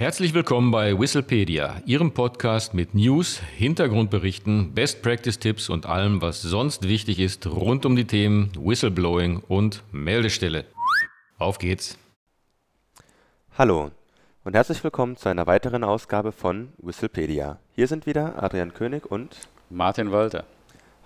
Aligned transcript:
Herzlich 0.00 0.32
willkommen 0.32 0.70
bei 0.70 0.98
Whistlepedia, 0.98 1.82
Ihrem 1.84 2.14
Podcast 2.14 2.72
mit 2.72 2.94
News, 2.94 3.38
Hintergrundberichten, 3.58 4.72
Best 4.72 5.02
Practice 5.02 5.38
Tipps 5.38 5.68
und 5.68 5.84
allem, 5.84 6.22
was 6.22 6.40
sonst 6.40 6.88
wichtig 6.88 7.18
ist 7.20 7.46
rund 7.46 7.84
um 7.84 7.96
die 7.96 8.06
Themen 8.06 8.50
Whistleblowing 8.58 9.42
und 9.46 9.82
Meldestelle. 9.92 10.64
Auf 11.36 11.58
geht's! 11.58 11.98
Hallo 13.58 13.90
und 14.44 14.54
herzlich 14.54 14.82
willkommen 14.82 15.18
zu 15.18 15.28
einer 15.28 15.46
weiteren 15.46 15.84
Ausgabe 15.84 16.32
von 16.32 16.72
Whistlepedia. 16.78 17.58
Hier 17.74 17.86
sind 17.86 18.06
wieder 18.06 18.42
Adrian 18.42 18.72
König 18.72 19.04
und 19.04 19.36
Martin 19.68 20.12
Walter. 20.12 20.44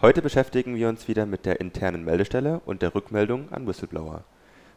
Heute 0.02 0.22
beschäftigen 0.22 0.76
wir 0.76 0.88
uns 0.88 1.08
wieder 1.08 1.26
mit 1.26 1.46
der 1.46 1.58
internen 1.60 2.04
Meldestelle 2.04 2.60
und 2.64 2.80
der 2.80 2.94
Rückmeldung 2.94 3.50
an 3.50 3.66
Whistleblower. 3.66 4.22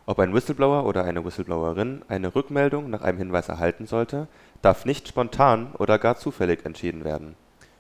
Ob 0.10 0.20
ein 0.20 0.34
Whistleblower 0.34 0.86
oder 0.86 1.04
eine 1.04 1.26
Whistleblowerin 1.26 2.02
eine 2.08 2.34
Rückmeldung 2.34 2.90
nach 2.90 3.02
einem 3.02 3.18
Hinweis 3.18 3.50
erhalten 3.50 3.88
sollte, 3.88 4.30
darf 4.62 4.86
nicht 4.86 5.10
spontan 5.10 5.74
oder 5.78 6.00
gar 6.00 6.16
zufällig 6.16 6.66
entschieden 6.66 7.04
werden. 7.04 7.36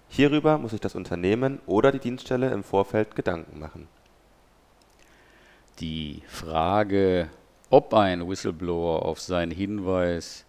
Hierüber 0.09 0.57
muss 0.57 0.71
sich 0.71 0.81
das 0.81 0.95
Unternehmen 0.95 1.59
oder 1.67 1.93
die 1.93 1.99
Dienststelle 1.99 2.51
im 2.51 2.65
Vorfeld 2.65 3.15
Gedanken 3.15 3.59
machen. 3.59 3.87
Die 5.79 6.21
Frage, 6.27 7.29
ob 7.69 7.93
ein 7.93 8.27
Whistleblower 8.27 9.05
auf 9.05 9.21
seinen 9.21 9.51
Hinweis 9.51 10.43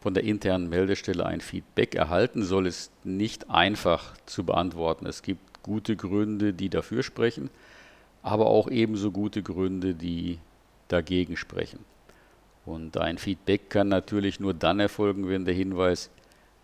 von 0.00 0.14
der 0.14 0.24
internen 0.24 0.68
Meldestelle 0.68 1.24
ein 1.24 1.40
Feedback 1.40 1.94
erhalten 1.94 2.42
soll, 2.42 2.66
ist 2.66 2.90
nicht 3.04 3.48
einfach 3.48 4.16
zu 4.26 4.42
beantworten. 4.42 5.06
Es 5.06 5.22
gibt 5.22 5.62
gute 5.62 5.94
Gründe, 5.94 6.52
die 6.52 6.68
dafür 6.68 7.04
sprechen, 7.04 7.48
aber 8.24 8.46
auch 8.46 8.68
ebenso 8.68 9.12
gute 9.12 9.44
Gründe, 9.44 9.94
die 9.94 10.40
dagegen 10.88 11.36
sprechen. 11.36 11.80
Und 12.64 12.96
ein 12.96 13.18
Feedback 13.18 13.70
kann 13.70 13.88
natürlich 13.88 14.38
nur 14.38 14.54
dann 14.54 14.80
erfolgen, 14.80 15.28
wenn 15.28 15.44
der 15.44 15.54
Hinweis 15.54 16.10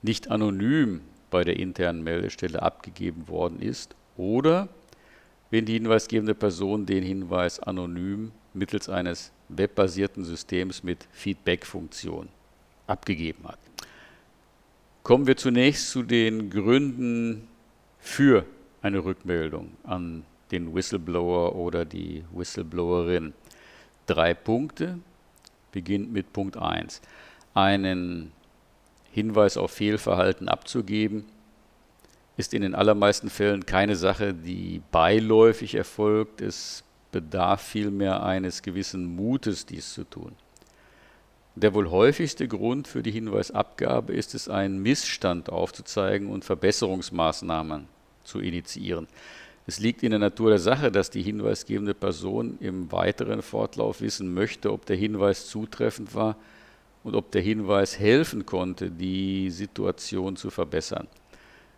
nicht 0.03 0.31
anonym 0.31 1.01
bei 1.31 1.45
der 1.45 1.59
internen 1.59 2.03
Meldestelle 2.03 2.63
abgegeben 2.63 3.29
worden 3.29 3.61
ist 3.61 3.95
oder 4.17 4.69
wenn 5.51 5.65
die 5.65 5.75
hinweisgebende 5.75 6.35
Person 6.35 6.87
den 6.87 7.03
Hinweis 7.03 7.59
anonym 7.59 8.33
mittels 8.55 8.89
eines 8.89 9.33
webbasierten 9.49 10.25
Systems 10.25 10.83
mit 10.83 11.07
Feedback-Funktion 11.13 12.29
abgegeben 12.87 13.49
hat. 13.49 13.59
Kommen 15.03 15.27
wir 15.27 15.37
zunächst 15.37 15.91
zu 15.91 16.03
den 16.03 16.51
Gründen 16.51 17.49
für 17.99 18.45
eine 18.83 19.05
Rückmeldung 19.05 19.73
an 19.85 20.25
den 20.51 20.75
Whistleblower 20.75 21.55
oder 21.55 21.85
die 21.85 22.25
Whistleblowerin 22.33 23.33
drei 24.09 24.35
Punkte. 24.35 24.99
Beginnt 25.71 26.13
mit 26.13 26.33
Punkt 26.33 26.57
1. 26.57 27.01
Einen 27.55 28.33
Hinweis 29.13 29.57
auf 29.57 29.71
Fehlverhalten 29.71 30.49
abzugeben, 30.49 31.25
ist 32.37 32.55
in 32.55 32.63
den 32.63 32.75
allermeisten 32.75 33.31
Fällen 33.31 33.67
keine 33.67 33.97
Sache, 33.97 34.33
die 34.33 34.81
beiläufig 34.93 35.75
erfolgt. 35.75 36.41
Es 36.41 36.85
bedarf 37.11 37.63
vielmehr 37.63 38.23
eines 38.23 38.63
gewissen 38.63 39.05
Mutes, 39.05 39.67
dies 39.67 39.93
zu 39.93 40.05
tun. 40.05 40.37
Der 41.57 41.75
wohl 41.75 41.91
häufigste 41.91 42.47
Grund 42.47 42.87
für 42.87 43.03
die 43.03 43.11
Hinweisabgabe 43.11 44.13
ist 44.13 44.37
es, 44.37 44.49
einen 44.49 44.81
Missstand 44.81 45.51
aufzuzeigen 45.51 46.29
und 46.29 46.45
Verbesserungsmaßnahmen 46.45 47.89
zu 48.23 48.39
initiieren. 48.39 49.09
Es 49.69 49.81
liegt 49.81 50.03
in 50.03 50.13
der 50.13 50.19
Natur 50.19 50.49
der 50.49 50.59
Sache, 50.59 50.91
dass 50.91 51.11
die 51.11 51.21
hinweisgebende 51.21 51.93
Person 51.93 52.57
im 52.59 52.91
weiteren 52.91 53.43
Fortlauf 53.43 54.01
wissen 54.01 54.33
möchte, 54.33 54.73
ob 54.73 54.87
der 54.87 54.97
Hinweis 54.97 55.47
zutreffend 55.47 56.15
war 56.15 56.37
und 57.05 57.15
ob 57.15 57.31
der 57.33 57.43
Hinweis 57.43 57.99
helfen 57.99 58.47
konnte, 58.47 58.91
die 58.91 59.51
Situation 59.51 60.37
zu 60.37 60.49
verbessern. 60.49 61.07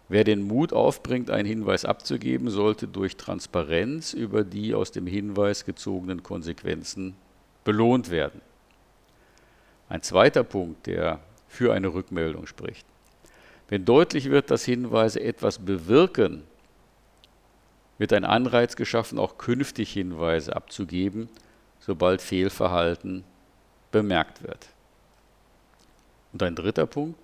Wer 0.08 0.22
den 0.22 0.40
Mut 0.40 0.72
aufbringt, 0.72 1.30
einen 1.30 1.48
Hinweis 1.48 1.84
abzugeben, 1.84 2.48
sollte 2.48 2.86
durch 2.86 3.16
Transparenz 3.16 4.12
über 4.12 4.44
die 4.44 4.72
aus 4.72 4.92
dem 4.92 5.08
Hinweis 5.08 5.64
gezogenen 5.64 6.22
Konsequenzen 6.22 7.16
belohnt 7.64 8.08
werden. 8.08 8.40
Ein 9.88 10.02
zweiter 10.02 10.44
Punkt, 10.44 10.86
der 10.86 11.18
für 11.48 11.72
eine 11.72 11.92
Rückmeldung 11.92 12.46
spricht. 12.46 12.86
Wenn 13.68 13.84
deutlich 13.84 14.30
wird, 14.30 14.52
dass 14.52 14.64
Hinweise 14.64 15.20
etwas 15.20 15.58
bewirken, 15.58 16.44
wird 18.00 18.14
ein 18.14 18.24
Anreiz 18.24 18.76
geschaffen, 18.76 19.18
auch 19.18 19.36
künftig 19.36 19.92
Hinweise 19.92 20.56
abzugeben, 20.56 21.28
sobald 21.80 22.22
Fehlverhalten 22.22 23.24
bemerkt 23.92 24.42
wird. 24.42 24.68
Und 26.32 26.42
ein 26.42 26.56
dritter 26.56 26.86
Punkt. 26.86 27.18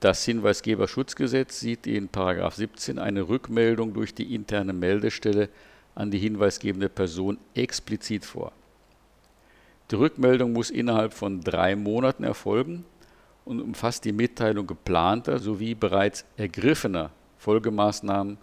Das 0.00 0.24
Hinweisgeberschutzgesetz 0.24 1.60
sieht 1.60 1.86
in 1.86 2.08
17 2.10 2.98
eine 2.98 3.28
Rückmeldung 3.28 3.92
durch 3.92 4.14
die 4.14 4.34
interne 4.34 4.72
Meldestelle 4.72 5.50
an 5.94 6.10
die 6.10 6.18
hinweisgebende 6.18 6.88
Person 6.88 7.36
explizit 7.54 8.24
vor. 8.24 8.50
Die 9.90 9.96
Rückmeldung 9.96 10.54
muss 10.54 10.70
innerhalb 10.70 11.12
von 11.12 11.42
drei 11.42 11.76
Monaten 11.76 12.24
erfolgen 12.24 12.86
und 13.44 13.60
umfasst 13.60 14.06
die 14.06 14.12
Mitteilung 14.12 14.66
geplanter 14.66 15.38
sowie 15.38 15.74
bereits 15.74 16.24
ergriffener 16.38 17.10
Folgemaßnahmen 17.36 18.38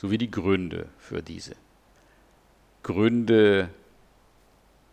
sowie 0.00 0.16
die 0.16 0.30
Gründe 0.30 0.88
für 0.98 1.22
diese. 1.22 1.56
Gründe, 2.82 3.68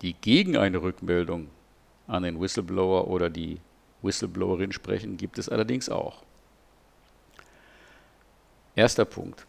die 0.01 0.13
gegen 0.13 0.57
eine 0.57 0.81
Rückmeldung 0.81 1.47
an 2.07 2.23
den 2.23 2.41
Whistleblower 2.41 3.07
oder 3.07 3.29
die 3.29 3.59
Whistleblowerin 4.01 4.73
sprechen, 4.73 5.15
gibt 5.15 5.37
es 5.37 5.47
allerdings 5.47 5.87
auch. 5.87 6.23
Erster 8.75 9.05
Punkt. 9.05 9.45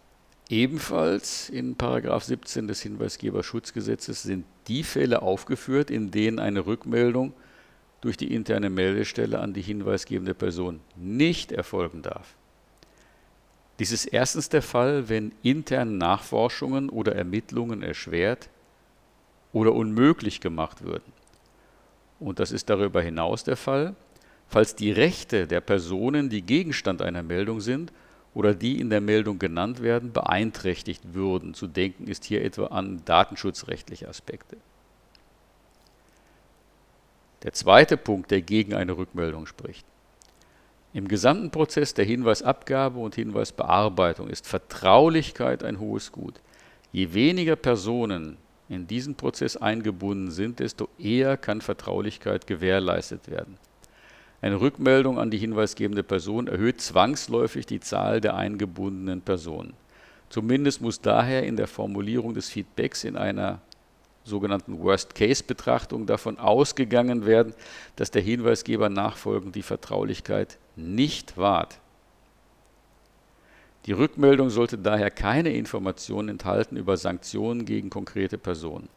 Ebenfalls 0.49 1.51
in 1.51 1.77
17 1.77 2.69
des 2.69 2.81
Hinweisgeberschutzgesetzes 2.81 4.23
sind 4.23 4.47
die 4.69 4.85
Fälle 4.85 5.23
aufgeführt, 5.23 5.91
in 5.91 6.13
denen 6.13 6.39
eine 6.39 6.67
Rückmeldung 6.67 7.33
durch 8.01 8.17
die 8.17 8.33
interne 8.33 8.71
Meldestelle 8.71 9.41
an 9.41 9.55
die 9.55 9.63
hinweisgebende 9.63 10.35
Person 10.35 10.79
nicht 10.95 11.51
erfolgen 11.51 12.03
darf. 12.03 12.37
Dies 13.79 13.93
ist 13.93 14.07
erstens 14.07 14.49
der 14.49 14.63
Fall, 14.63 15.09
wenn 15.09 15.33
interne 15.43 15.93
Nachforschungen 15.93 16.89
oder 16.89 17.15
Ermittlungen 17.15 17.83
erschwert 17.83 18.49
oder 19.53 19.73
unmöglich 19.73 20.41
gemacht 20.41 20.83
würden. 20.83 21.13
Und 22.19 22.41
das 22.41 22.51
ist 22.51 22.69
darüber 22.69 23.01
hinaus 23.01 23.45
der 23.45 23.57
Fall, 23.57 23.95
falls 24.49 24.75
die 24.75 24.91
Rechte 24.91 25.47
der 25.47 25.61
Personen, 25.61 26.29
die 26.29 26.43
Gegenstand 26.43 27.03
einer 27.03 27.23
Meldung 27.23 27.61
sind 27.61 27.93
oder 28.35 28.55
die 28.55 28.81
in 28.81 28.91
der 28.91 29.01
Meldung 29.01 29.39
genannt 29.39 29.81
werden, 29.81 30.13
beeinträchtigt 30.13 31.15
würden. 31.15 31.55
Zu 31.55 31.69
denken 31.69 32.09
ist 32.09 32.25
hier 32.25 32.45
etwa 32.45 32.67
an 32.67 33.03
datenschutzrechtliche 33.05 34.09
Aspekte. 34.09 34.57
Der 37.45 37.53
zweite 37.53 37.97
Punkt, 37.97 38.33
der 38.33 38.43
gegen 38.43 38.75
eine 38.75 38.97
Rückmeldung 38.97 39.47
spricht. 39.47 39.87
Im 40.99 41.07
gesamten 41.07 41.53
Prozess 41.53 41.95
der 41.95 42.05
Hinweisabgabe 42.05 42.99
und 42.99 43.15
Hinweisbearbeitung 43.15 44.29
ist 44.29 44.49
Vertraulichkeit 44.49 45.63
ein 45.63 45.79
hohes 45.79 46.11
Gut. 46.11 46.41
Je 46.91 47.15
weniger 47.15 47.55
Personen 47.55 48.37
in 48.69 48.89
diesen 48.89 49.15
Prozess 49.15 49.57
eingebunden 49.57 50.33
sind, 50.33 50.59
desto 50.59 50.89
eher 50.99 51.37
kann 51.37 51.61
Vertraulichkeit 51.61 52.49
gewährleistet 52.49 53.31
werden. 53.31 53.59
Eine 54.43 54.61
Rückmeldung 54.61 55.21
an 55.21 55.31
die 55.31 55.39
hinweisgebende 55.39 56.03
Person 56.03 56.49
erhöht 56.49 56.81
zwangsläufig 56.81 57.65
die 57.65 57.79
Zahl 57.79 58.21
der 58.21 58.35
eingebundenen 58.35 59.21
Personen. 59.21 59.75
Zumindest 60.31 60.81
muss 60.81 61.01
daher 61.01 61.45
in 61.45 61.55
der 61.55 61.69
Formulierung 61.69 62.35
des 62.35 62.49
Feedbacks 62.49 63.05
in 63.05 63.17
einer 63.17 63.61
sogenannten 64.25 64.79
Worst-Case-Betrachtung 64.81 66.07
davon 66.07 66.39
ausgegangen 66.39 67.27
werden, 67.27 67.55
dass 67.97 68.11
der 68.11 68.23
Hinweisgeber 68.23 68.89
nachfolgend 68.89 69.57
die 69.57 69.63
Vertraulichkeit 69.63 70.59
nicht 70.77 71.37
wahrt. 71.37 71.79
Die 73.87 73.93
Rückmeldung 73.93 74.51
sollte 74.51 74.77
daher 74.77 75.11
keine 75.11 75.51
Informationen 75.55 76.29
enthalten 76.29 76.77
über 76.77 76.97
Sanktionen 76.97 77.65
gegen 77.65 77.89
konkrete 77.89 78.37
Personen. 78.37 78.89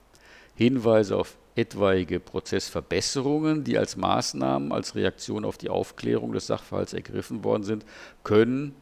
Hinweise 0.56 1.15
auf 1.15 1.38
etwaige 1.56 2.19
Prozessverbesserungen, 2.19 3.63
die 3.63 3.77
als 3.77 3.95
Maßnahmen, 3.95 4.71
als 4.71 4.95
Reaktion 4.95 5.45
auf 5.45 5.57
die 5.57 5.69
Aufklärung 5.69 6.33
des 6.33 6.47
Sachverhalts 6.47 6.94
ergriffen 6.94 7.44
worden 7.44 7.63
sind, 7.63 7.85
können 8.24 8.75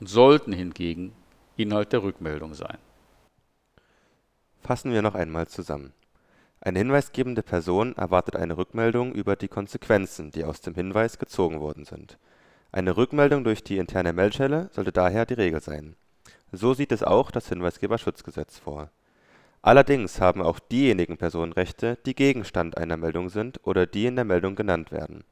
und 0.00 0.08
sollten 0.08 0.52
hingegen 0.52 1.12
Inhalt 1.56 1.92
der 1.92 2.02
Rückmeldung 2.02 2.54
sein. 2.54 2.78
Fassen 4.64 4.92
wir 4.92 5.02
noch 5.02 5.14
einmal 5.14 5.46
zusammen. 5.46 5.92
Eine 6.58 6.78
hinweisgebende 6.78 7.42
Person 7.42 7.94
erwartet 7.96 8.36
eine 8.36 8.56
Rückmeldung 8.56 9.12
über 9.12 9.36
die 9.36 9.48
Konsequenzen, 9.48 10.30
die 10.30 10.44
aus 10.44 10.62
dem 10.62 10.74
Hinweis 10.74 11.18
gezogen 11.18 11.60
worden 11.60 11.84
sind. 11.84 12.16
Eine 12.72 12.96
Rückmeldung 12.96 13.44
durch 13.44 13.62
die 13.62 13.76
interne 13.76 14.14
Meldstelle 14.14 14.70
sollte 14.72 14.90
daher 14.90 15.26
die 15.26 15.34
Regel 15.34 15.60
sein. 15.60 15.96
So 16.50 16.72
sieht 16.72 16.92
es 16.92 17.02
auch 17.02 17.30
das 17.30 17.50
Hinweisgeberschutzgesetz 17.50 18.58
vor. 18.58 18.90
Allerdings 19.60 20.22
haben 20.22 20.40
auch 20.40 20.58
diejenigen 20.58 21.18
Personen 21.18 21.52
Rechte, 21.52 21.98
die 22.06 22.14
Gegenstand 22.14 22.78
einer 22.78 22.96
Meldung 22.96 23.28
sind 23.28 23.60
oder 23.64 23.86
die 23.86 24.06
in 24.06 24.16
der 24.16 24.24
Meldung 24.24 24.56
genannt 24.56 24.92
werden. 24.92 25.24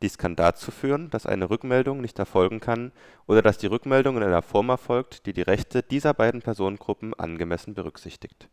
Dies 0.00 0.16
kann 0.16 0.36
dazu 0.36 0.70
führen, 0.70 1.10
dass 1.10 1.26
eine 1.26 1.50
Rückmeldung 1.50 2.00
nicht 2.00 2.18
erfolgen 2.20 2.60
kann 2.60 2.92
oder 3.26 3.42
dass 3.42 3.58
die 3.58 3.66
Rückmeldung 3.66 4.16
in 4.16 4.22
einer 4.22 4.42
Form 4.42 4.68
erfolgt, 4.68 5.26
die 5.26 5.32
die 5.32 5.42
Rechte 5.42 5.82
dieser 5.82 6.14
beiden 6.14 6.40
Personengruppen 6.40 7.14
angemessen 7.14 7.74
berücksichtigt. 7.74 8.48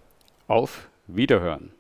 Auf 0.48 0.88
Wiederhören. 1.06 1.74